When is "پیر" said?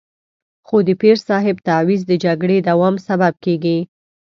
1.01-1.17